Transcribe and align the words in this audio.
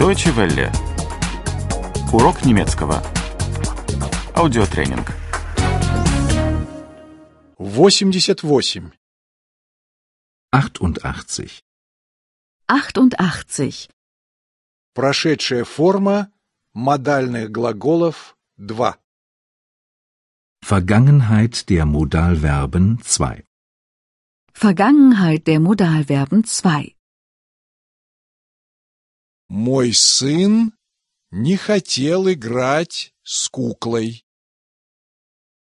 Deutsche 0.00 0.34
Welle. 0.36 0.72
Урок 2.12 2.44
немецкого. 2.44 3.02
Аудиотренинг. 4.34 5.12
88. 7.58 8.92
88. 10.52 11.62
88. 12.68 13.88
Прошедшая 14.94 15.64
форма 15.64 16.30
модальных 16.72 17.50
глаголов 17.50 18.36
2. 18.58 18.94
Vergangenheit 20.62 21.68
der 21.68 21.86
Modalverben 21.86 22.98
2. 23.04 23.44
Vergangenheit 24.52 25.46
der 25.46 25.60
Modalverben 25.60 26.44
2. 26.44 26.96
Мой 29.50 29.92
сын 29.92 30.72
не 31.30 31.56
хотел 31.56 32.28
играть 32.28 33.14
с 33.22 33.48
куклой. 33.48 34.24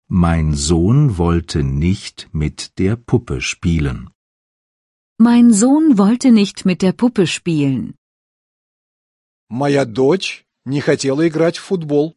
Mein 0.10 0.54
Sohn 0.54 1.18
wollte 1.18 1.64
nicht 1.64 2.30
mit 2.34 2.78
der 2.80 2.96
Puppe 2.96 3.42
spielen. 3.42 4.10
Mein 5.20 5.52
Sohn 5.52 5.98
wollte 5.98 6.32
nicht 6.32 6.66
mit 6.66 6.82
der 6.82 6.94
Puppe 6.94 7.28
spielen. 7.28 7.96
Моя 9.50 9.86
дочь 9.86 10.46
не 10.66 10.80
хотела 10.82 11.28
играть 11.28 11.58
в 11.58 11.64
футбол. 11.64 12.16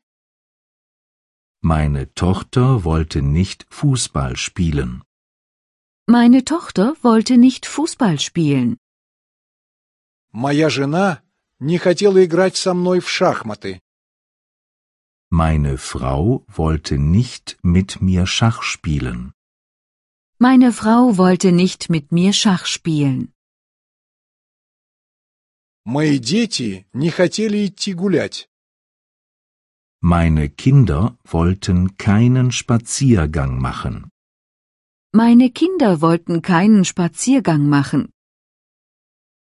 Meine 1.62 2.12
Tochter 2.14 2.84
wollte 2.84 3.22
nicht 3.22 3.66
Fußball 3.70 4.36
spielen. 4.36 5.02
Meine 6.06 6.44
Tochter 6.44 6.96
wollte 7.02 7.36
nicht 7.36 7.66
Fußball 7.66 8.18
spielen. 8.18 8.78
Моя 10.32 10.70
жена 10.70 11.22
не 11.58 11.78
хотела 11.78 12.24
играть 12.24 12.56
со 12.56 12.74
мной 12.74 13.00
в 13.00 13.08
шахматы. 13.08 13.80
Meine 15.30 15.78
Frau 15.78 16.44
wollte 16.48 16.98
nicht 16.98 17.58
mit 17.62 18.00
mir 18.00 18.26
Schach 18.26 18.62
spielen. 18.62 19.32
Meine 20.38 20.72
Frau 20.72 21.16
wollte 21.18 21.52
nicht 21.52 21.88
mit 21.88 22.10
mir 22.10 22.32
Schach 22.32 22.66
spielen. 22.66 23.32
Мои 25.84 26.18
дети 26.18 26.86
не 26.92 27.10
хотели 27.10 27.66
идти 27.66 27.92
гулять. 27.94 28.48
Meine 30.02 30.48
Kinder 30.48 31.18
wollten 31.24 31.96
keinen 31.96 32.52
Spaziergang 32.52 33.60
machen. 33.60 34.10
Meine 35.12 35.50
Kinder 35.50 36.00
wollten 36.00 36.40
keinen 36.42 36.84
Spaziergang 36.84 37.68
machen. 37.68 38.10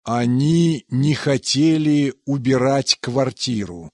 Они 0.05 0.85
не 0.89 1.13
хотели 1.13 2.15
убирать 2.25 2.97
квартиру. 2.99 3.91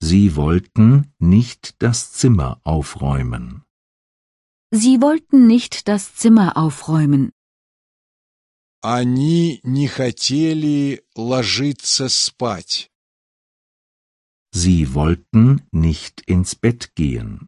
Sie 0.00 0.36
wollten 0.36 1.12
nicht 1.18 1.76
das 1.78 2.12
Zimmer 2.12 2.60
aufräumen. 2.64 3.62
Sie 4.70 5.00
wollten 5.00 5.46
nicht 5.46 5.86
das 5.86 6.14
Zimmer 6.14 6.56
aufräumen. 6.56 7.32
Они 8.82 9.60
не 9.62 9.86
хотели 9.86 11.04
ложиться 11.14 12.08
спать. 12.08 12.90
Sie 14.52 14.92
wollten 14.94 15.62
nicht 15.72 16.22
ins 16.22 16.54
Bett 16.56 16.94
gehen. 16.94 17.46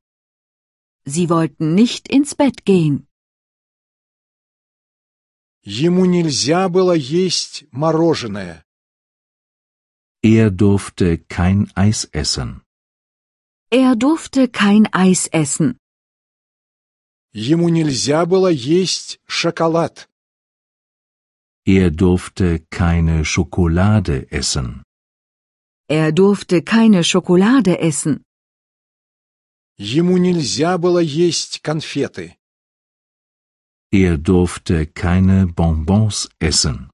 Sie 1.04 1.28
wollten 1.28 1.74
nicht 1.74 2.08
ins 2.08 2.34
Bett 2.34 2.64
gehen. 2.64 3.07
Ему 5.71 6.05
нельзя 6.05 6.67
было 6.67 6.93
есть 6.93 7.65
мороженое. 7.71 8.65
Er 10.23 10.49
durfte 10.49 11.19
kein 11.19 11.71
Eis 11.75 12.09
essen. 12.11 12.63
Er 13.69 13.95
durfte 13.95 14.47
kein 14.47 14.87
Eis 14.91 15.27
essen. 15.31 15.77
Ему 17.33 17.69
нельзя 17.69 18.25
было 18.25 18.47
есть 18.47 19.19
шоколад. 19.27 20.09
Er 21.67 21.91
durfte 21.91 22.65
keine 22.71 23.23
Schokolade 23.23 24.25
essen. 24.31 24.81
Er 25.87 26.11
durfte 26.11 26.63
keine 26.63 27.03
Schokolade 27.03 27.77
essen. 27.77 28.23
Ему 29.77 30.17
нельзя 30.17 30.79
было 30.79 30.97
есть 30.97 31.61
конфеты. 31.61 32.38
Er 33.92 34.18
durfte 34.18 34.86
keine 34.86 35.46
Bonbons 35.46 36.28
essen. 36.40 36.90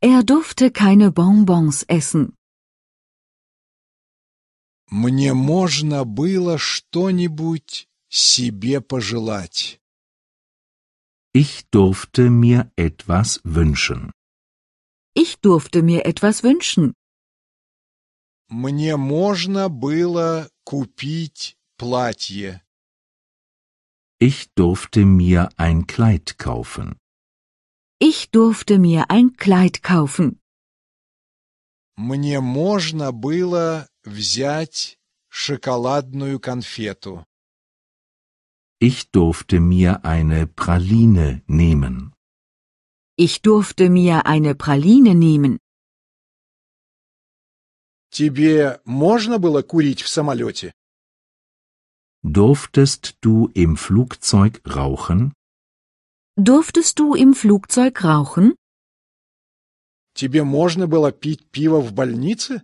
Er 0.00 0.22
durfte 0.22 0.70
keine 0.70 1.10
Bonbons 1.10 1.82
essen. 1.88 2.34
Мне 4.90 5.34
можно 5.34 6.04
было 6.04 6.56
что-нибудь 6.58 7.88
себе 8.08 8.80
пожелать. 8.80 9.80
Ich 11.34 11.68
durfte 11.70 12.30
mir 12.30 12.72
etwas 12.76 13.40
wünschen. 13.44 14.12
Ich 15.14 15.38
durfte 15.40 15.82
mir 15.82 16.06
etwas 16.06 16.42
wünschen. 16.42 16.94
Мне 18.48 18.96
можно 18.96 19.68
было 19.68 20.48
купить 20.64 21.56
платье. 21.76 22.62
Ich 24.22 24.52
durfte 24.54 25.04
mir 25.04 25.48
ein 25.56 25.86
Kleid 25.86 26.38
kaufen. 26.38 26.96
Ich 28.00 28.30
durfte 28.30 28.78
mir 28.78 29.10
ein 29.10 29.36
Kleid 29.36 29.82
kaufen. 29.82 30.40
Мне 31.96 32.40
можно 32.40 33.10
было 33.12 33.88
взять 34.04 34.98
шоколадную 35.28 36.40
конфету. 36.40 37.24
Ich 38.80 39.10
durfte 39.10 39.58
mir 39.58 40.04
eine 40.04 40.46
Praline 40.46 41.42
nehmen. 41.48 42.12
Ich 43.16 43.42
durfte 43.42 43.88
mir 43.88 44.26
eine 44.26 44.54
Praline 44.54 45.14
nehmen. 45.14 45.58
Тебе 48.10 48.80
можно 48.84 49.38
было 49.38 49.62
kурить 49.62 50.02
в 50.02 50.08
самолете? 50.08 50.72
Durftest 52.22 53.16
du 53.20 53.48
im 53.54 53.76
Flugzeug 53.76 54.60
rauchen? 54.66 55.32
Durftest 56.36 56.98
du 56.98 57.14
im 57.14 57.34
Flugzeug 57.34 58.04
rauchen? 58.04 58.54
Тебе 60.14 60.42
можно 60.42 60.86
было 60.88 61.12
пить 61.12 61.48
пиво 61.50 61.80
в 61.80 61.92
больнице? 61.92 62.62